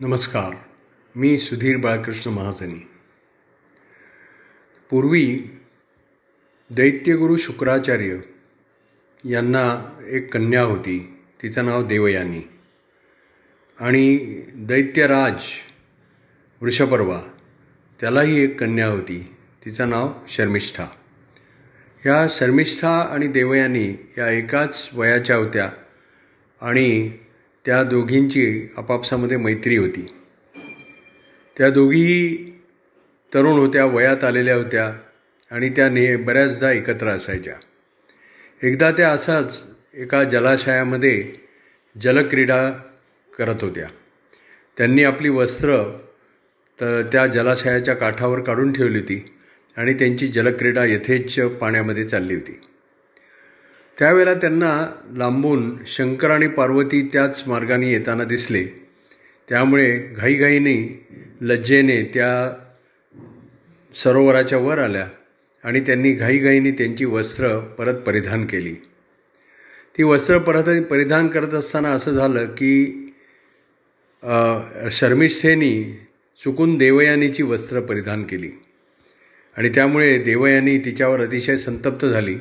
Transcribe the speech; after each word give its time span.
नमस्कार 0.00 0.54
मी 1.14 1.38
सुधीर 1.38 1.76
बाळकृष्ण 1.76 2.30
महाजनी. 2.30 2.88
पूर्वी 4.90 5.42
दैत्यगुरू 6.70 7.36
शुक्राचार्य 7.36 8.18
यांना 9.24 9.98
एक 10.06 10.34
कन्या 10.34 10.62
होती 10.62 11.18
तिचं 11.42 11.64
नाव 11.64 11.86
देवयानी. 11.86 12.40
आणि 13.80 14.18
दैत्यराज 14.54 15.34
वृषपर्वा 16.60 17.22
त्यालाही 18.00 18.40
एक 18.40 18.60
कन्या 18.60 18.86
होती 18.86 19.36
तिचं 19.64 19.90
नाव 19.90 20.12
शर्मिष्ठा. 20.28 20.84
ह्या 22.02 22.26
शर्मिष्ठा 22.30 23.00
आणि 23.00 23.26
देवयानी 23.26 24.12
या 24.18 24.30
एकाच 24.30 24.88
वयाच्या 24.92 25.36
होत्या 25.36 25.70
आणि 26.60 27.10
त्या 27.66 27.82
दोघींची 27.82 28.68
आपापसामध्ये 28.76 29.36
मैत्री 29.36 29.76
होती. 29.76 30.06
त्या 31.58 31.70
दोघीही 31.70 32.36
तरुण 33.34 33.58
होत्या 33.58 33.84
वयात 33.84 34.24
आलेल्या 34.24 34.56
होत्या 34.56 34.92
आणि 35.50 35.68
त्या 35.68 35.88
ने 35.88 36.16
बऱ्याचदा 36.16 36.72
एकत्र 36.72 37.08
असायच्या. 37.08 37.54
एकदा 38.62 38.90
त्या 38.90 39.10
असाच 39.10 39.62
एका 39.94 40.24
जलाशयामध्ये 40.24 41.32
जलक्रीडा 42.02 42.70
करत 43.38 43.56
होत्या. 43.60 43.88
त्यांनी 44.76 45.04
आपली 45.04 45.28
वस्त्र 45.28 45.98
तर 46.80 47.02
त्या 47.12 47.26
जलाशयाच्या 47.26 47.94
काठावर 47.94 48.40
काढून 48.40 48.72
ठेवली 48.72 48.98
होती 48.98 49.26
आणि 49.76 49.94
त्यांची 49.94 50.28
जलक्रीडा 50.28 50.84
यथेच्छ 50.84 51.40
पाण्यामध्ये 51.40 52.04
चालली 52.04 52.34
होती. 52.34 52.60
त्यावेळेला 53.98 54.34
त्यांना 54.34 54.72
लांबून 55.16 55.78
शंकर 55.86 56.30
आणि 56.30 56.48
पार्वती 56.48 57.08
त्याच 57.12 57.42
मार्गाने 57.46 57.92
येताना 57.92 58.24
दिसले. 58.24 58.64
त्यामुळे 59.48 59.96
घाईघाईने 59.96 61.06
लज्जेने 61.40 62.02
त्या 62.14 62.30
सरोवराच्या 63.94 64.58
वर 64.58 64.78
आल्या 64.78 65.08
आणि 65.64 65.80
त्यांनी 65.80 66.12
घाईघाईने 66.12 66.70
त्यांची 66.70 67.04
वस्त्र 67.04 67.58
परत 67.58 67.94
परिधान 67.94 68.46
केली. 68.46 68.74
ती 69.98 70.02
वस्त्र 70.02 70.38
परत 70.38 70.82
परिधान 70.82 71.28
करत 71.28 71.54
असताना 71.54 71.90
असं 71.90 72.10
झालं 72.10 72.46
की 72.46 72.74
शर्मिष्ठेनी 74.90 75.82
चुकून 76.44 76.76
देवयानीची 76.78 77.42
वस्त्र 77.42 77.80
परिधान 77.80 78.22
केली. 78.22 78.50
आणि 79.56 79.68
त्यामुळे 79.68 80.18
देवयानी 80.18 80.78
तिच्यावर 80.78 81.20
अतिशय 81.20 81.56
संतप्त 81.56 82.06
झाली. 82.06 82.38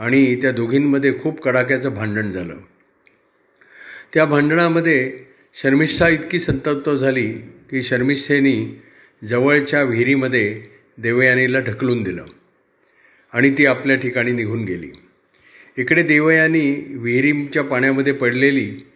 आणि 0.00 0.36
त्या 0.36 0.50
दोघींमध्ये 0.52 1.12
खूप 1.22 1.40
कडाक्याचं 1.40 1.94
भांडण 1.94 2.32
झालं. 2.32 2.54
त्या 4.14 4.24
भांडणामध्ये 4.24 5.12
शर्मिष्ठा 5.62 6.08
इतकी 6.08 6.40
संतप्त 6.40 6.90
झाली 6.90 7.32
की 7.70 7.82
शर्मिष्ठेनी 7.82 8.82
जवळच्या 9.24 9.82
विहिरीमध्ये 9.82 10.62
देवयानीला 10.98 11.60
ढकलून 11.60 12.02
दिलं 12.02 12.24
आणि 13.32 13.54
ती 13.58 13.66
आपल्या 13.66 13.96
ठिकाणी 13.96 14.32
निघून 14.32 14.64
गेली. 14.64 14.90
इकडे 15.76 16.02
देवयानी 16.02 16.96
विहिरीच्या 16.98 17.64
पाण्यामध्ये 17.64 18.12
पडलेली 18.12 18.86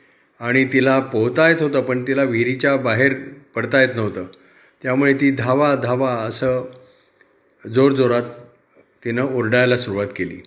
आणि 0.41 0.65
तिला 0.73 1.01
पोहता 1.01 1.49
येत 1.49 1.63
होतं 1.63 1.81
पण 1.81 2.03
तिला 2.03 2.23
विहिरीच्या 2.23 2.77
बाहेर 2.77 3.15
पडता 3.55 3.81
येत 3.81 3.97
नव्हतं. 3.97 4.27
त्यामुळे 4.83 5.15
ती 5.15 5.31
धावा 5.31 5.75
धावा 5.75 6.15
असं 6.15 6.65
जोरजोरात 7.75 8.23
तिनं 9.05 9.23
ओरडायला 9.23 9.77
सुरुवात 9.77 10.07
केली. 10.17 10.41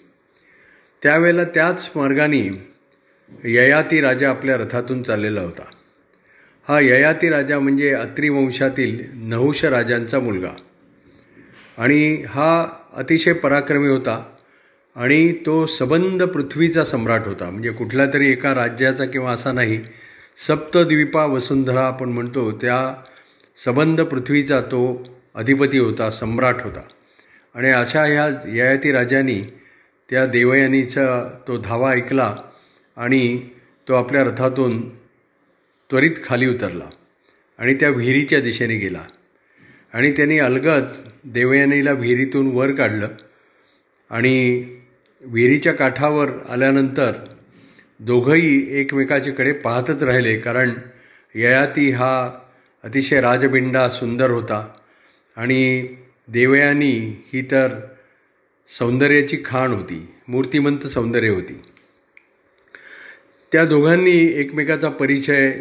त्यावेळेला 1.03 1.43
त्याच 1.43 1.89
मार्गाने 1.95 2.67
ययाती 3.43 4.01
राजा 4.01 4.29
आपल्या 4.29 4.57
रथातून 4.57 5.03
चाललेला 5.03 5.41
होता. 5.41 5.63
हा 6.67 6.79
ययाती 6.79 7.29
राजा 7.29 7.59
म्हणजे 7.59 7.93
अत्रिवंशातील 7.93 9.05
नहुष 9.13 9.65
राजांचा 9.65 10.19
मुलगा. 10.19 10.51
आणि 11.77 12.23
हा 12.29 12.67
अतिशय 12.93 13.33
पराक्रमी 13.33 13.87
होता 13.87 14.25
आणि 14.95 15.33
तो 15.45 15.65
सबंध 15.65 16.23
पृथ्वीचा 16.23 16.83
सम्राट 16.83 17.25
होता. 17.25 17.49
म्हणजे 17.49 17.71
कुठल्या 17.71 18.05
तरी 18.05 18.31
एका 18.31 18.55
राज्याचा 18.55 19.05
किंवा 19.05 19.31
असा 19.31 19.51
नाही 19.51 19.79
सप्तद्वीपा 20.47 21.25
वसुंधरा 21.25 21.81
आपण 21.81 22.09
म्हणतो 22.09 22.51
त्या 22.51 22.95
सबंध 23.65 24.01
पृथ्वीचा 24.01 24.61
तो 24.61 25.07
अधिपती 25.35 25.77
होता 25.77 26.09
सम्राट 26.09 26.55
होता. 26.61 26.81
आणि 27.55 27.69
अशा 27.69 28.03
ह्या 28.03 28.29
ययाती 28.47 28.91
राजांनी 28.91 29.41
त्या 30.09 30.25
देवयानीचा 30.25 31.29
तो 31.47 31.57
धावा 31.57 31.91
ऐकला 31.91 32.35
आणि 32.97 33.49
तो 33.87 33.93
आपल्या 33.93 34.23
रथातून 34.23 34.89
त्वरित 35.89 36.11
खाली 36.23 36.47
उतरला 36.47 36.89
आणि 37.57 37.73
त्या 37.73 37.89
विहिरीच्या 37.89 38.39
दिशेने 38.39 38.75
गेला. 38.75 39.03
आणि 39.93 40.11
त्यांनी 40.11 40.39
अलगद 40.39 40.83
देवयानीला 41.23 41.91
विहिरीतून 41.91 42.51
वर 42.51 42.71
काढलं 42.71 43.07
आणि 44.09 44.65
विहिरीच्या 45.21 45.73
काठावर 45.73 46.29
आल्यानंतर 46.49 47.11
दोघंही 47.99 48.79
एकमेकाच्याकडे 48.79 49.51
पाहतच 49.51 50.03
राहिले 50.03 50.37
कारण 50.37 50.73
ययाती 51.35 51.91
हा 51.91 52.31
अतिशय 52.83 53.21
राजबिंडा 53.21 53.89
सुंदर 53.89 54.29
होता 54.29 54.67
आणि 55.37 55.87
देवयानी 56.27 57.23
ही 57.33 57.41
तर 57.41 57.67
सौंदर्याची 58.69 59.37
खाण 59.45 59.71
होती. 59.71 60.07
मूर्तिमंत 60.27 60.87
सौंदर्य 60.87 61.29
होती. 61.29 61.59
त्या 63.51 63.65
दोघांनी 63.65 64.39
एकमेकाचा 64.39 64.89
परिचय 64.89 65.53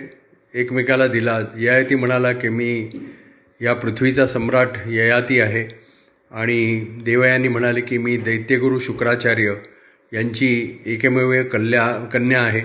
एकमेकाला 0.54 1.06
दिला. 1.06 1.40
ययाती 1.58 1.94
म्हणाला 1.94 2.32
की 2.32 2.48
मी 2.48 2.88
या 3.62 3.74
पृथ्वीचा 3.74 4.26
सम्राट 4.26 4.68
ययाती 4.86 5.40
आहे. 5.40 5.86
आणि 6.30 6.86
देवयानी 7.04 7.48
म्हणाले 7.48 7.80
की 7.80 7.98
मी 7.98 8.16
दैत्यगुरू 8.16 8.78
शुक्राचार्य 8.78 9.54
यांची 10.12 10.82
एकमेव 10.86 11.42
कल्या 11.52 12.04
कन्या 12.12 12.42
आहे. 12.42 12.60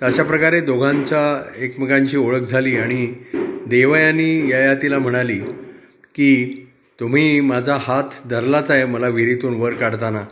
तर 0.00 0.06
अशा 0.06 0.22
प्रकारे 0.22 0.60
दोघांचा 0.60 1.50
एकमेकांची 1.58 2.16
ओळख 2.16 2.40
झाली 2.40 2.76
आणि 2.76 3.14
देवयानी 3.66 4.50
ययातीला 4.50 4.98
म्हणाली 4.98 5.38
की 6.14 6.56
तुम्ही 7.00 7.40
माझा 7.40 7.76
हात 7.80 8.28
धरलाच 8.30 8.70
आहे 8.70 8.84
मला 8.84 9.08
विहिरीतून 9.08 9.54
वर 9.54 9.74
काढताना 9.74 10.22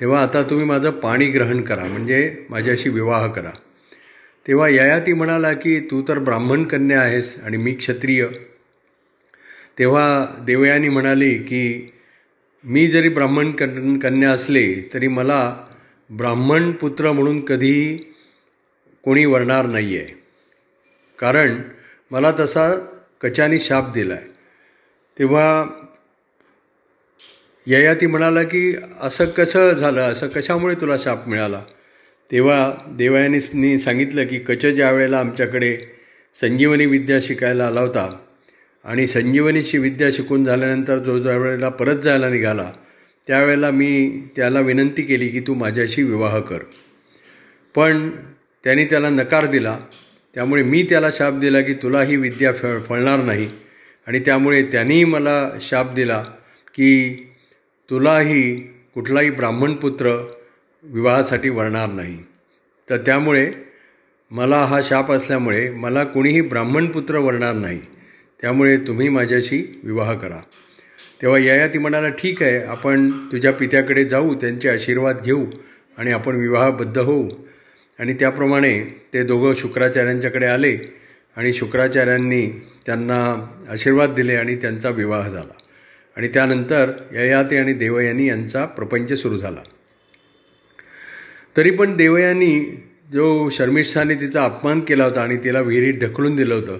तेव्हा 0.00 0.22
आता 0.22 0.42
तुम्ही 0.42 0.64
माझं 0.66 0.90
पाणी 0.90 1.26
ग्रहण 1.26 1.62
करा 1.62 1.84
म्हणजे 1.84 2.20
माझ्याशी 2.50 2.90
विवाह 2.90 3.26
करा. 3.26 3.50
तेव्हा 4.46 4.68
ययाती 4.68 5.12
म्हणाला 5.12 5.52
की 5.52 5.78
तू 5.80 6.02
तर 6.08 6.18
ब्राह्मण 6.18 6.64
कन्या 6.64 7.00
आहेस 7.00 7.36
आणि 7.44 7.56
मी 7.56 7.72
क्षत्रिय. 7.72 8.26
तेव्हा 9.78 10.26
देवयानी 10.46 10.88
म्हणाली 10.88 11.34
की 11.34 11.90
मी 12.64 12.86
जरी 12.86 13.08
ब्राह्मण 13.08 13.50
कन 13.50 13.98
कन्या 13.98 14.30
असले 14.30 14.88
तरी 14.94 15.08
मला 15.08 15.40
ब्राह्मण 16.10 16.70
पुत्र 16.72 17.12
म्हणून 17.12 17.40
कधीही 17.40 17.96
कोणी 19.04 19.24
वरणार 19.24 19.66
नाही 19.66 19.96
आहे 19.96 20.14
कारण 21.18 21.60
मला 22.10 22.32
तसा 22.40 22.72
कचानी 23.20 23.58
शाप 23.58 23.92
दिला 23.92 24.14
आहे 24.14 24.28
तेव्हा 25.18 25.64
ययाती 27.66 28.06
म्हणाला 28.06 28.42
की 28.42 28.74
असं 29.00 29.24
कसं 29.24 29.72
झालं 29.72 30.00
असं 30.00 30.28
कशामुळे 30.28 30.74
तुला 30.74 30.98
शाप 30.98 31.28
मिळाला? 31.28 31.62
तेव्हा 32.32 32.72
देवयानीनी 32.88 33.78
सांगितलं 33.78 34.26
की 34.26 34.38
कच 34.38 34.66
ज्या 34.66 34.90
वेळेला 34.90 35.18
आमच्याकडे 35.18 35.78
संजीवनी 36.40 36.86
विद्या 36.86 37.18
शिकायला 37.22 37.66
आला 37.66 37.80
होता 37.80 38.18
आणि 38.84 39.06
संजीवनीची 39.06 39.78
विद्या 39.78 40.10
शिकून 40.12 40.44
झाल्यानंतर 40.44 40.98
जो 40.98 41.18
ज्या 41.18 41.36
वेळेला 41.36 41.68
परत 41.68 41.98
जायला 41.98 42.28
निघाला 42.28 42.72
त्यावेळेला 43.26 43.70
मी 43.70 44.22
त्याला 44.36 44.60
विनंती 44.60 45.02
केली 45.02 45.28
की 45.28 45.40
तू 45.40 45.54
माझ्याशी 45.54 46.02
विवाह 46.02 46.38
कर. 46.38 46.58
पण 47.74 48.10
त्याने 48.64 48.84
त्याला 48.84 49.08
नकार 49.08 49.46
दिला. 49.46 49.78
त्यामुळे 50.34 50.62
मी 50.62 50.82
त्याला 50.82 51.10
शाप 51.12 51.32
दिला 51.32 51.60
की 51.60 51.74
तुला 51.74 52.02
ही 52.02 52.16
विद्या 52.16 52.52
फळ 52.52 52.78
फळणार 52.78 53.20
नाही. 53.20 53.48
आणि 54.06 54.20
त्यामुळे 54.20 54.62
त्यांनीही 54.62 55.04
मला 55.04 55.50
शाप 55.60 55.94
दिला 55.94 56.24
की 56.74 57.16
तुलाही 57.90 58.60
कुठलाही 58.94 59.30
ब्राह्मणपुत्र 59.30 60.30
विवाहासाठी 60.82 61.48
वरणार 61.48 61.88
नाही. 61.88 62.18
तर 62.90 62.96
त्यामुळे 62.96 63.52
मला 64.30 64.64
हा 64.64 64.80
शाप 64.82 65.12
असल्यामुळे 65.12 65.70
मला 65.70 66.04
कोणीही 66.04 66.40
ब्राह्मणपुत्र 66.40 67.18
वरणार 67.18 67.54
नाही. 67.54 67.80
त्यामुळे 68.42 68.76
तुम्ही 68.76 69.08
माझ्याशी 69.08 69.80
विवाह 69.84 70.14
करा. 70.14 70.38
तेव्हा 71.22 71.38
ययाती 71.38 71.78
म्हणाला 71.78 72.08
ठीक 72.08 72.42
आहे 72.42 72.62
आपण 72.62 73.10
तुझ्या 73.10 73.52
पित्याकडे 73.52 74.04
जाऊ 74.04 74.34
त्यांचे 74.34 74.68
आशीर्वाद 74.68 75.16
घेऊ 75.24 75.46
आणि 75.98 76.12
आपण 76.12 76.36
विवाहबद्ध 76.36 76.98
होऊ. 76.98 77.28
आणि 77.98 78.14
त्याप्रमाणे 78.14 79.04
ते 79.14 79.22
दोघं 79.22 79.54
शुक्राचार्यांच्याकडे 79.54 80.46
आले 80.46 80.78
आणि 81.36 81.52
शुक्राचार्यांनी 81.52 82.66
त्यांना 82.86 83.46
आशीर्वाद 83.70 84.14
दिले 84.14 84.34
आणि 84.34 84.56
त्यांचा 84.56 84.90
विवाह 84.90 85.28
झाला. 85.28 85.59
आणि 86.16 86.28
त्यानंतर 86.28 86.90
ययाती 87.12 87.56
आणि 87.56 87.72
देवयानी 87.72 88.28
यांचा 88.28 88.64
प्रपंच 88.66 89.12
सुरू 89.12 89.38
झाला. 89.38 89.62
तरी 91.56 91.70
पण 91.70 91.96
देवयानी 91.96 92.60
जो 93.12 93.48
शर्मिष्ठाने 93.50 94.14
तिचा 94.14 94.44
अपमान 94.44 94.80
केला 94.80 95.04
होता 95.04 95.22
आणि 95.22 95.36
तिला 95.44 95.60
विहिरीत 95.60 96.00
ढकलून 96.00 96.36
दिलं 96.36 96.54
होतं 96.54 96.78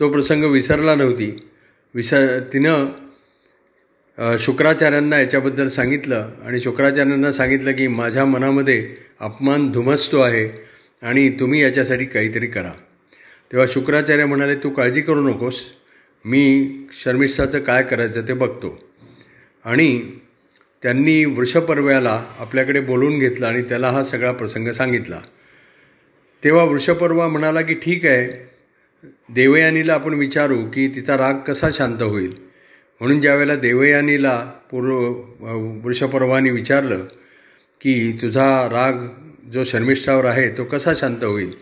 तो 0.00 0.10
प्रसंग 0.12 0.44
विसरला 0.44 0.94
नव्हती. 0.94 1.30
विसर 1.94 2.38
तिनं 2.52 2.86
शुक्राचार्यांना 4.38 5.18
याच्याबद्दल 5.18 5.68
सांगितलं 5.68 6.30
आणि 6.44 6.60
शुक्राचार्यांना 6.60 7.32
सांगितलं 7.32 7.72
की 7.72 7.86
माझ्या 7.88 8.24
मनामध्ये 8.24 8.94
अपमान 9.20 9.70
धुमसतो 9.72 10.20
आहे 10.20 10.48
आणि 11.02 11.28
तुम्ही 11.30 11.62
याच्यासाठी 11.62 12.04
काहीतरी 12.04 12.46
करा. 12.46 12.72
तेव्हा 13.52 13.66
शुक्राचार्य 13.70 14.24
म्हणाले 14.24 14.54
तू 14.54 14.70
काळजी 14.70 15.00
करू 15.00 15.28
नकोस. 15.28 15.60
मी 16.28 16.70
शर्मिष्ठाचं 17.04 17.60
काय 17.60 17.82
करायचं 17.82 18.20
ते 18.20 18.32
बघतो. 18.32 18.78
आणि 19.64 20.02
त्यांनी 20.82 21.24
वृषपर्व्याला 21.24 22.24
आपल्याकडे 22.38 22.80
बोलवून 22.80 23.18
घेतलं 23.18 23.46
आणि 23.46 23.62
त्याला 23.62 23.90
हा 23.90 24.04
सगळा 24.04 24.32
प्रसंग 24.32 24.68
सांगितला. 24.68 25.20
तेव्हा 26.44 26.64
वृषपर्वा 26.64 27.28
म्हणाला 27.28 27.60
की 27.60 27.74
ठीक 27.74 28.06
आहे. 28.06 28.48
देवयानीला 29.28 29.94
आपण 29.94 30.14
विचारू 30.14 30.64
की 30.74 30.88
तिचा 30.88 31.16
राग 31.16 31.34
कसा 31.34 31.70
शांत 31.70 32.02
होईल. 32.02 32.34
म्हणून 33.00 33.20
ज्यावेळेला 33.20 33.56
देवयानीला 33.56 34.52
पूर्व 34.70 35.10
वृषपर्वानी 35.84 36.50
विचारलं 36.50 37.04
की 37.80 38.12
तुझा 38.22 38.68
राग 38.70 38.92
जो 39.50 39.64
शर्मिष्ठावर 39.64 40.24
आहे 40.24 40.48
तो 40.48 40.64
कसा 40.64 40.94
शांत 40.94 41.24
होईल? 41.24 41.52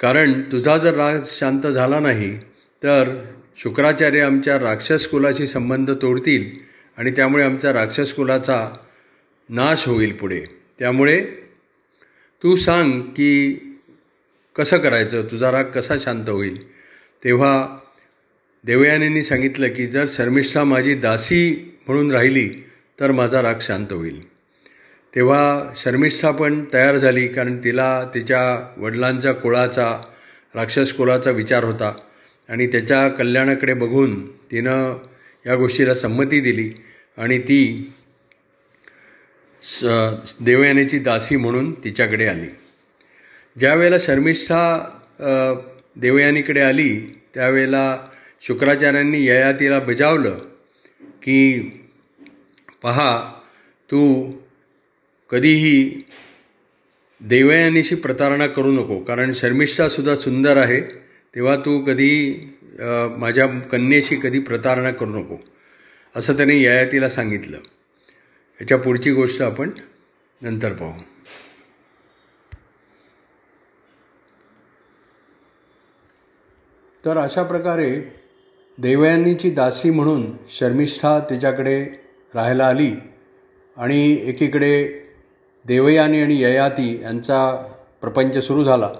कारण 0.00 0.40
तुझा 0.40 0.78
जर 0.78 0.94
राग 0.94 1.18
शांत 1.26 1.66
झाला 1.66 2.00
नाही 2.00 2.49
तर 2.82 3.24
शुक्राचार्य 3.56 4.20
आमच्या 4.20 4.58
राक्षस 4.58 5.06
कुलाशी 5.06 5.46
संबंध 5.46 5.90
तोडतील 6.02 6.50
आणि 6.96 7.10
त्यामुळे 7.10 7.44
आमच्या 7.44 7.72
राक्षस 7.72 8.12
कुलाचा 8.12 8.70
नाश 9.48 9.88
होईल 9.88 10.12
पुढे. 10.12 10.42
त्यामुळे 10.78 11.20
तू 12.42 12.56
सांग 12.56 13.02
की 13.02 13.56
कसं 14.56 14.78
करायचं? 14.78 15.22
तुझा 15.22 15.52
राग 15.52 15.64
कसा 15.64 15.94
शांत 15.98 16.28
होईल? 16.28 16.70
तेव्हा 17.24 17.78
देवयानींनी 18.64 19.22
सांगितलं 19.22 19.68
की 19.68 19.86
जर 19.86 20.04
शर्मिष्ठा 20.08 20.64
माझी 20.64 20.94
दासी 20.94 21.78
म्हणून 21.86 22.10
राहिली 22.10 22.48
तर 23.00 23.12
माझा 23.12 23.42
राग 23.42 23.54
शांत 23.60 23.92
होईल. 23.92 24.28
तेव्हा 25.14 25.72
शर्मिष्ठा 25.76 26.30
पण 26.30 26.64
तयार 26.72 26.96
झाली 26.96 27.28
कारण 27.28 27.64
तिला 27.64 28.10
तिच्या 28.14 28.74
वडिलांच्या 28.76 29.32
कुळाचा 29.32 30.00
राक्षस 30.54 30.92
कुळाचा 30.92 31.30
विचार 31.30 31.64
होता. 31.64 31.94
आणि 32.50 32.66
त्याच्या 32.66 33.08
कल्याणाकडे 33.08 33.74
बघून 33.74 34.26
तिनं 34.50 34.96
या 35.46 35.56
गोष्टीला 35.56 35.94
संमती 35.94 36.40
दिली 36.40 36.70
आणि 37.16 37.38
ती 37.38 37.92
स 39.62 39.84
देवयानीची 40.40 40.98
दासी 40.98 41.36
म्हणून 41.36 41.72
तिच्याकडे 41.84 42.26
आली. 42.26 42.46
ज्यावेळेला 43.58 43.98
शर्मिष्ठा 44.00 44.62
देवयानीकडे 45.96 46.60
आली 46.60 46.98
त्यावेळेला 47.34 47.98
शुक्राचार्यांनी 48.42 49.26
ययातीला 49.26 49.78
बजावलं 49.78 50.38
की 51.22 51.60
पहा 52.82 53.32
तू 53.90 54.30
कधीही 55.30 56.02
देवयानीशी 57.20 57.94
प्रतारणा 57.94 58.46
करू 58.46 58.72
नको 58.72 58.98
कारण 58.98 59.32
शर्मिष्ठासुद्धा 59.32 60.16
सुंदर 60.16 60.56
आहे 60.56 60.80
तेव्हा 61.34 61.56
तू 61.56 61.78
कधी 61.84 62.12
माझ्या 63.18 63.46
कन्येशी 63.72 64.16
कधी 64.22 64.38
प्रतारणा 64.40 64.90
करू 64.90 65.10
नको. 65.10 65.36
असं 66.16 66.36
त्याने 66.36 66.56
ययातीला 66.62 67.08
सांगितलं. 67.08 67.58
याच्या 68.60 68.78
पुढची 68.78 69.12
गोष्ट 69.12 69.42
आपण 69.42 69.70
नंतर 70.42 70.72
पाहू. 70.72 70.92
तर 77.04 77.18
अशा 77.18 77.42
प्रकारे 77.42 77.90
देवयानीची 78.78 79.50
दासी 79.50 79.90
म्हणून 79.90 80.26
शर्मिष्ठा 80.48 81.18
तिच्याकडे 81.30 81.82
राहायला 82.34 82.66
आली 82.66 82.90
आणि 83.76 84.00
एकीकडे 84.28 84.72
देवयानी 85.64 86.20
आणि 86.22 86.40
ययाती 86.42 86.92
यांचा 87.02 87.38
प्रपंच 88.00 88.36
सुरू 88.46 88.64
झाला 88.64 88.90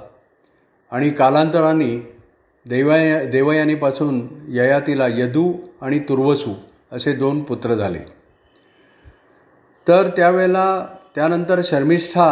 आणि 0.92 1.10
कालांतराने 1.10 2.19
देवया 2.68 3.24
देवयानीपासून 3.24 4.28
ययातीला 4.48 5.06
यदू 5.06 5.52
आणि 5.80 5.98
तुर्वसू 5.98 6.54
असे 6.92 7.12
दोन 7.12 7.42
पुत्र 7.42 7.74
झाले. 7.74 7.98
तर 9.88 10.06
त्यावेळेला 10.06 10.86
त्यानंतर 11.14 11.60
शर्मिष्ठा 11.64 12.28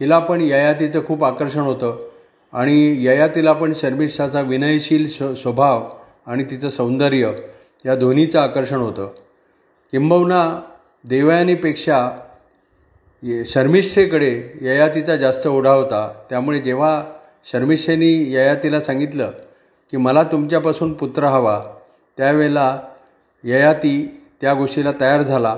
हिला 0.00 0.18
पण 0.18 0.40
ययातीचं 0.40 1.04
खूप 1.06 1.24
आकर्षण 1.24 1.60
होतं 1.60 2.08
आणि 2.52 3.06
ययातीला 3.06 3.52
पण 3.52 3.72
शर्मिष्ठाचा 3.76 4.40
विनयशील 4.40 5.08
श 5.08 5.22
स्वभाव 5.22 5.90
आणि 6.26 6.44
तिचं 6.44 6.68
सौंदर्य 6.68 7.32
या 7.86 7.96
दोन्हीचं 7.96 8.38
आकर्षण 8.40 8.78
होतं. 8.78 9.06
किंबहुना 9.90 10.60
देवयानीपेक्षा 11.04 12.10
शर्मिष्ठेकडे 13.46 14.42
ययातीचा 14.60 15.16
जास्त 15.16 15.46
ओढा 15.46 15.72
होता. 15.72 16.12
त्यामुळे 16.30 16.60
जेव्हा 16.60 17.02
शर्मिष्ठेनी 17.44 18.34
ययातीला 18.34 18.80
सांगितलं 18.80 19.30
की 19.90 19.96
मला 19.96 20.22
तुमच्यापासून 20.22 20.92
पुत्र 20.92 21.24
हवा. 21.24 21.62
त्यावेळेला 22.16 22.80
ययाती 23.44 24.22
त्या 24.40 24.54
गोष्टीला 24.54 24.90
तयार 25.00 25.22
झाला 25.22 25.56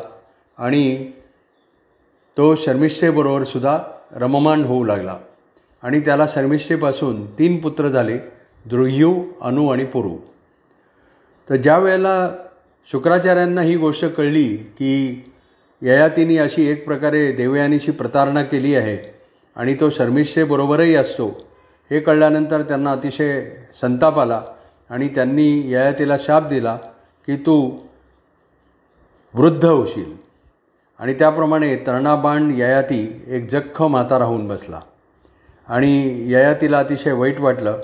आणि 0.59 1.13
तो 2.37 2.55
शर्मिष्ठेबरोबर 2.55 3.45
सुद्धा 3.45 3.79
रममाण 4.13 4.65
होऊ 4.65 4.85
लागला. 4.85 5.19
आणि 5.83 6.01
त्याला 6.01 6.27
शर्मिष्ठेपासून 6.29 7.27
तीन 7.27 7.61
पुत्र 7.61 7.89
झाले 7.89 8.19
द्रुह्यू 8.67 9.25
अनु 9.43 9.69
आणि 9.69 9.85
पुरू. 9.85 10.17
तर 11.51 11.57
ज्या 11.57 11.79
वेळेला 11.79 12.31
शुक्राचार्यांना 12.93 13.63
ही 13.63 13.77
गोष्ट 13.77 14.05
कळली 14.05 14.57
की 14.57 15.25
ययातीने 15.83 16.37
अशी 16.37 16.71
एक 16.71 16.87
प्रकारे 16.87 17.33
देवयानीशी 17.33 17.93
प्रतारणा 17.93 18.43
केली 18.43 18.75
आहे 18.75 19.15
आणि 19.57 19.75
तो 19.75 19.91
शर्मिष्ठेबरोबरही 19.91 20.95
असतो 20.97 21.52
हे 21.91 22.01
कळल्यानंतर 22.01 22.63
त्यांना 22.63 22.93
अतिशय 22.93 23.51
संताप 23.81 24.19
आला 24.19 24.43
आणि 24.91 25.09
त्यांनी 25.09 25.73
ययातीला 25.73 26.17
शाप 26.19 26.49
दिला 26.49 26.77
की 27.27 27.37
तू 27.37 27.79
वृद्ध 29.35 29.65
होशील. 29.65 30.17
आणि 30.99 31.15
त्याप्रमाणे 31.15 31.77
तरणाबाण 31.77 32.53
ययाती 32.57 33.23
एक 33.27 33.51
जख्ख 33.51 33.83
माता 33.83 34.19
राहून 34.19 34.49
बसला. 34.49 34.81
आणि 35.69 36.25
ययातीला 36.33 36.79
अतिशय 36.79 37.13
वाईट 37.13 37.41
वाटलं. 37.41 37.81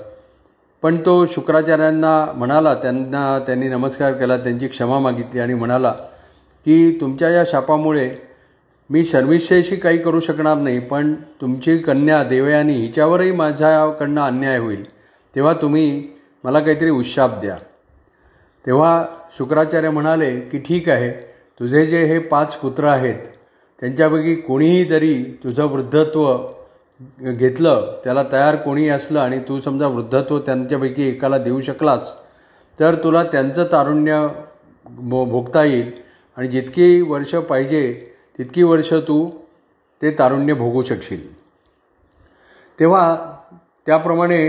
पण 0.81 0.97
तो 1.05 1.25
शुक्राचार्यांना 1.25 2.31
म्हणाला 2.35 2.73
त्यांना 2.73 3.39
त्यांनी 3.39 3.67
नमस्कार 3.67 4.13
केला 4.13 4.37
त्यांची 4.37 4.67
क्षमा 4.67 4.99
मागितली 4.99 5.39
आणि 5.39 5.53
म्हणाला 5.53 5.91
की 6.65 6.97
तुमच्या 7.01 7.29
या 7.29 7.43
शापामुळे 7.47 8.28
मी 8.89 9.03
शर्मिष्ठेशी 9.03 9.75
काही 9.75 9.97
करू 9.97 10.19
शकणार 10.19 10.57
नाही 10.57 10.79
पण 10.79 11.13
तुमची 11.41 11.77
कन्या 11.77 12.23
देवयानी 12.23 12.73
हिच्यावरही 12.73 13.31
माझ्याकडनं 13.31 14.21
अन्याय 14.21 14.57
होईल 14.57 14.83
तेव्हा 15.35 15.53
तुम्ही 15.53 16.07
मला 16.43 16.59
काहीतरी 16.59 16.89
उशाप 16.89 17.39
द्या. 17.41 17.55
तेव्हा 18.65 19.05
शुक्राचार्य 19.37 19.89
म्हणाले 19.89 20.39
की 20.39 20.59
ठीक 20.59 20.89
आहे 20.89 21.11
तुझे 21.59 21.85
जे 21.85 22.03
हे 22.05 22.19
पाच 22.19 22.55
पुत्र 22.55 22.87
आहेत 22.87 23.25
त्यांच्यापैकी 23.81 24.35
कोणीही 24.35 24.83
जरी 24.85 25.23
तुझं 25.43 25.65
वृद्धत्व 25.65 26.35
घेतलं 27.21 27.99
त्याला 28.03 28.23
तयार 28.31 28.55
कोणी 28.55 28.87
असलं 28.89 29.19
आणि 29.19 29.39
तू 29.39 29.59
समजा 29.61 29.87
वृद्धत्व 29.87 30.39
त्यांच्यापैकी 30.39 31.07
एकाला 31.09 31.37
देऊ 31.37 31.59
शकलास 31.61 32.13
तर 32.79 32.95
तुला 32.95 33.23
त्यांचं 33.23 33.67
तारुण्य 33.71 34.27
भो 34.85 35.25
भोगता 35.25 35.63
येईल 35.63 35.91
आणि 36.37 36.47
जितकी 36.47 37.01
वर्ष 37.01 37.35
पाहिजे 37.35 38.08
तितकी 38.39 38.63
वर्ष 38.63 38.93
तू 39.07 39.29
ते 40.01 40.11
तारुण्य 40.19 40.53
भोगू 40.53 40.81
शकशील. 40.81 41.21
तेव्हा 42.79 43.15
त्याप्रमाणे 43.85 44.41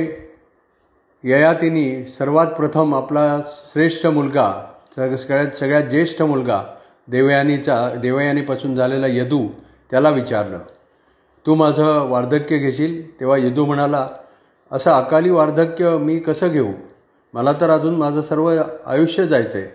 ययातीने 1.25 2.05
सर्वात 2.07 2.47
प्रथम 2.47 2.95
आपला 2.95 3.41
श्रेष्ठ 3.49 4.07
मुलगा 4.07 4.53
सगळ्यात 4.97 5.57
सगळ्यात 5.57 5.83
ज्येष्ठ 5.83 6.23
मुलगा 6.23 6.63
देवयानीचा 7.09 7.79
देवयानीपासून 8.03 8.75
झालेला 8.75 9.07
यदू 9.07 9.47
त्याला 9.91 10.11
विचारलं 10.11 10.59
तू 11.47 11.55
माझं 11.55 12.09
वार्धक्य 12.09 12.59
घेशील? 12.59 13.21
तेव्हा 13.21 13.37
यदू 13.37 13.65
म्हणाला 13.65 14.09
असं 14.73 14.91
अकाली 14.91 15.31
वार्धक्य 15.31 15.97
मी 15.99 16.19
कसं 16.19 16.49
घेऊ? 16.49 16.73
मला 17.35 17.53
तर 17.61 17.71
अजून 17.71 17.97
माझं 17.97 18.23
सर्व 18.23 18.53
आयुष्य 18.87 19.27
जायचं 19.27 19.59
आहे 19.59 19.69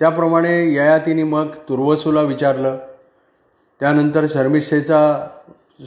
त्याप्रमाणे 0.00 0.74
ययातीने 0.74 1.22
मग 1.22 1.54
तुर्वसूला 1.68 2.22
विचारलं 2.22 2.78
त्यानंतर 3.80 4.26
शर्मिष्ठेचा 4.28 5.26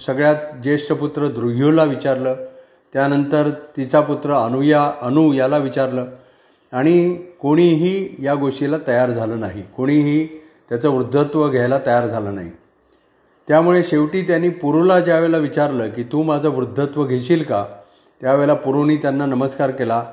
सगळ्यात 0.08 0.36
ज्येष्ठ 0.64 0.92
पुत्र 0.92 1.28
द्रुह्यूला 1.28 1.84
विचारलं. 1.84 2.36
त्यानंतर 2.94 3.50
तिचा 3.50 4.02
पुत्र 4.02 4.34
अनुया 4.34 4.92
अनु 5.02 5.34
याला 5.34 5.58
विचारलं. 5.58 6.06
आणि 6.72 7.16
कोणीही 7.16 8.16
या 8.20 8.36
गोष्टीला 8.36 8.76
तयार 8.88 9.12
झालं 9.12 9.40
नाही. 9.40 9.64
कोणीही 9.78 10.28
त्याचं 10.70 10.90
वृद्धत्व 10.90 11.50
घ्यायला 11.50 11.80
तयार 11.86 12.08
झालं 12.08 12.36
नाही. 12.36 12.52
त्यामुळे 13.48 13.84
शेवटी 13.84 14.22
त्यांनी 14.22 14.50
पुरूला 14.50 15.00
ज्यावेळेला 15.00 15.38
विचारलं 15.38 15.90
की 15.90 16.04
तू 16.04 16.24
माझं 16.24 16.50
वृद्धत्व 16.50 17.06
घेशील 17.06 17.44
का? 17.44 17.66
त्यावेळेला 18.22 18.54
पुरूनी 18.54 18.98
त्यांना 18.98 19.26
नमस्कार 19.26 19.72
केला 19.72 20.06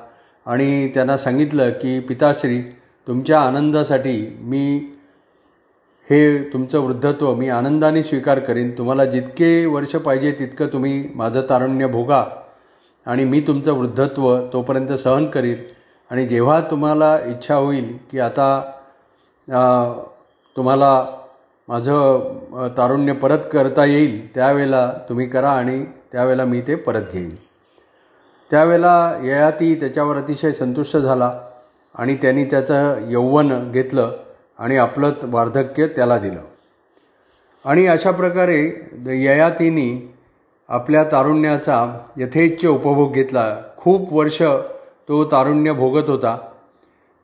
आणि 0.46 0.88
त्यांना 0.88 1.16
सांगितलं 1.16 1.70
की 1.70 2.00
पिताश्री 2.00 2.62
तुमच्या 3.06 3.40
आनंदासाठी 3.40 4.36
मी 4.40 4.93
हे 6.08 6.38
तुमचं 6.52 6.80
वृद्धत्व 6.80 7.34
मी 7.34 7.48
आनंदाने 7.48 8.02
स्वीकार 8.02 8.38
करीन. 8.38 8.70
तुम्हाला 8.78 9.04
जितके 9.04 9.66
वर्ष 9.66 9.94
पाहिजे 9.96 10.32
तितकं 10.38 10.66
तुम्ही 10.72 11.08
माझं 11.14 11.40
तारुण्य 11.50 11.86
भोगा 11.86 12.24
आणि 13.06 13.24
मी 13.24 13.40
तुमचं 13.40 13.72
वृद्धत्व 13.72 14.36
तोपर्यंत 14.52 14.92
सहन 14.92 15.26
करील. 15.26 15.62
आणि 16.10 16.26
जेव्हा 16.26 16.60
तुम्हाला 16.70 17.16
इच्छा 17.26 17.54
होईल 17.54 17.96
की 18.10 18.18
आता 18.20 18.48
तुम्हाला 20.56 20.92
माझं 21.68 22.68
तारुण्य 22.76 23.12
परत 23.12 23.46
करता 23.52 23.84
येईल 23.84 24.34
त्यावेळेला 24.34 24.86
तुम्ही 25.08 25.26
करा 25.26 25.50
आणि 25.50 25.84
त्यावेळेला 26.12 26.44
मी 26.44 26.60
ते 26.60 26.74
परत 26.74 27.12
घेईन. 27.12 27.34
त्यावेळेला 28.50 28.94
ययाती 29.22 29.74
त्याच्यावर 29.74 30.16
अतिशय 30.16 30.52
संतुष्ट 30.52 30.96
झाला 30.96 31.32
आणि 31.94 32.14
त्यांनी 32.22 32.44
त्याचं 32.44 33.10
यौवन 33.10 33.70
घेतलं. 33.72 34.12
आणि 34.58 34.76
आपलं 34.76 35.12
वार्धक्य 35.24 35.86
त्याला 35.86 36.18
दिलं. 36.18 36.40
आणि 37.64 37.86
अशा 37.86 38.10
प्रकारे 38.10 38.88
ययातीनी 39.06 40.14
आपल्या 40.68 41.04
तारुण्याचा 41.04 41.98
यथेच्छ 42.16 42.66
उपभोग 42.66 43.12
घेतला. 43.12 43.56
खूप 43.76 44.12
वर्ष 44.12 44.42
तो 45.08 45.24
तारुण्य 45.24 45.72
भोगत 45.72 46.10
होता. 46.10 46.38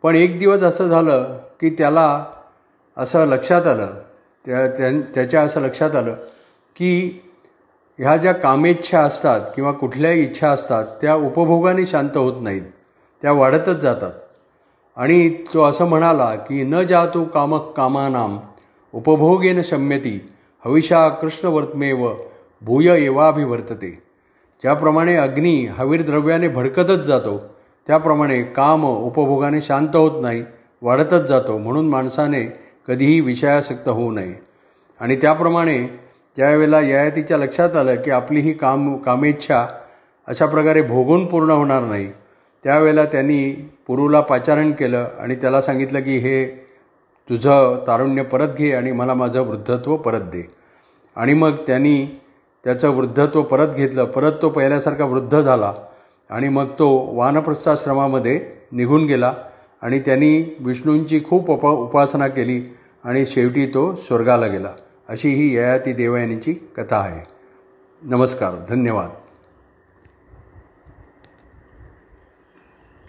पण 0.02 0.16
एक 0.16 0.38
दिवस 0.38 0.62
असं 0.62 0.88
झालं 0.88 1.38
की 1.60 1.70
त्याला 1.70 2.24
असं 2.96 3.26
लक्षात 3.26 3.66
आलं 3.66 3.86
त्या 4.46 4.66
त्याच्या 5.14 5.42
असं 5.42 5.60
लक्षात 5.60 5.96
आलं 5.96 6.14
की 6.76 7.20
ह्या 7.98 8.16
ज्या 8.16 8.32
कामेच्छा 8.32 9.00
असतात 9.00 9.40
किंवा 9.54 9.72
कुठल्याही 9.72 10.22
इच्छा 10.22 10.50
असतात 10.50 10.86
त्या 11.00 11.14
उपभोगाने 11.14 11.86
शांत 11.86 12.16
होत 12.16 12.42
नाहीत. 12.42 12.62
त्या 13.22 13.32
वाढतच 13.32 13.76
जातात. 13.76 14.12
आणि 15.00 15.28
तो 15.54 15.62
असं 15.64 15.88
म्हणाला 15.88 16.34
की 16.34 16.62
न 16.62 16.82
जातो 16.82 17.24
कामक 17.24 17.72
कामानाम 17.76 18.38
उपभोगेन 18.92 19.60
शम्यती 19.64 20.18
हविषा 20.64 21.08
कृष्णवर्तमेव 21.08 22.08
भूय 22.62 22.88
एवाभिवर्तते. 23.04 23.90
ज्याप्रमाणे 24.62 25.16
अग्नी 25.16 25.66
हवीर 25.66 26.02
द्रव्याने 26.02 26.48
भडकतच 26.48 27.04
जातो 27.04 27.38
त्याप्रमाणे 27.86 28.42
काम 28.42 28.84
उपभोगाने 28.84 29.60
शांत 29.60 29.96
होत 29.96 30.22
नाही 30.22 30.44
वाढतच 30.82 31.26
जातो 31.26 31.58
म्हणून 31.58 31.88
माणसाने 31.88 32.44
कधीही 32.88 33.20
विषयासक्त 33.20 33.88
होऊ 33.88 34.10
नये. 34.12 34.34
आणि 35.00 35.16
त्याप्रमाणे 35.16 35.78
ज्यावेळेला 36.36 36.80
ययातीच्या 36.80 37.36
लक्षात 37.38 37.76
आलं 37.76 37.94
की 37.94 38.10
आपली 38.10 38.40
ही 38.40 38.52
काम 38.52 38.96
कामेच्छा 38.96 39.66
अशा 40.28 40.46
प्रकारे 40.46 40.82
भोगून 40.82 41.26
पूर्ण 41.26 41.50
होणार 41.50 41.82
नाही 41.82 42.08
त्यावेळेला 42.64 43.04
त्यांनी 43.04 43.70
पुरूला 43.86 44.20
पाचारण 44.20 44.72
केलं 44.72 45.08
आणि 45.18 45.34
त्याला 45.34 45.60
सांगितलं 45.62 46.00
की 46.00 46.18
हे 46.18 46.46
तुझं 47.30 47.84
तारुण्य 47.86 48.22
परत 48.22 48.48
घे 48.58 48.72
आणि 48.72 48.92
मला 48.92 49.14
माझं 49.14 49.42
वृद्धत्व 49.42 49.96
परत 49.96 50.20
दे. 50.20 50.50
आणि 51.16 51.34
मग 51.34 51.52
त्यांनी 51.66 52.20
त्याचं 52.64 52.90
वृद्धत्व 52.90 53.42
परत 53.42 53.74
घेतलं. 53.74 54.04
परत 54.04 54.32
तो 54.42 54.48
पहिल्यासारखा 54.48 55.04
वृद्ध 55.04 55.40
झाला 55.40 55.74
आणि 56.30 56.48
मग 56.48 56.66
तो 56.78 57.10
वानप्रस्थाश्रमामध्ये 57.16 58.40
निघून 58.72 59.06
गेला 59.06 59.34
आणि 59.82 59.98
त्यांनी 59.98 60.56
विष्णूंची 60.60 61.20
खूप 61.28 61.50
उप 61.50 61.66
उपासना 61.66 62.28
केली 62.28 62.76
आणि 63.04 63.26
शेवटी 63.26 63.66
तो 63.66 63.94
स्वर्गाला 63.94 64.46
गेला. 64.46 64.72
अशी 65.08 65.28
ही 65.28 65.56
ययाती 65.56 65.92
देवयानीची 65.92 66.52
कथा 66.52 66.96
आहे. 66.96 67.20
नमस्कार 68.02 68.52
धन्यवाद. 68.68 69.08